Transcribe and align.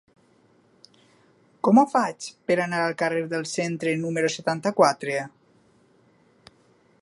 Com 1.67 1.81
ho 1.81 1.83
faig 1.91 2.29
per 2.51 2.57
anar 2.63 2.79
al 2.85 2.97
carrer 3.03 3.21
del 3.35 3.45
Centre 3.51 3.95
número 4.07 4.33
setanta-quatre? 4.37 5.21